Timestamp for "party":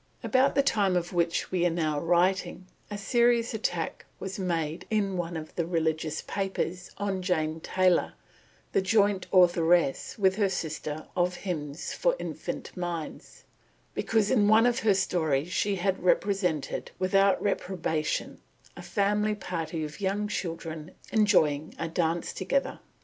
19.35-19.83